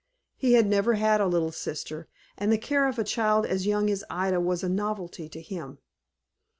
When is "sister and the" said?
1.51-2.57